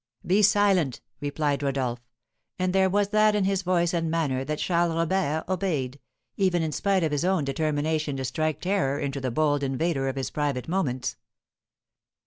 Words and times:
"Be 0.25 0.41
silent!" 0.41 0.99
replied 1.19 1.61
Rodolph; 1.61 2.01
and 2.57 2.73
there 2.73 2.89
was 2.89 3.09
that 3.09 3.35
in 3.35 3.43
his 3.43 3.61
voice 3.61 3.93
and 3.93 4.09
manner 4.09 4.43
that 4.43 4.57
Charles 4.57 4.95
Robert 4.95 5.43
obeyed, 5.47 5.99
even 6.37 6.63
in 6.63 6.71
spite 6.71 7.03
of 7.03 7.11
his 7.11 7.23
own 7.23 7.43
determination 7.45 8.17
to 8.17 8.25
strike 8.25 8.61
terror 8.61 8.97
into 8.99 9.21
the 9.21 9.29
bold 9.29 9.61
invader 9.61 10.07
of 10.07 10.15
his 10.15 10.31
private 10.31 10.67
moments. 10.67 11.17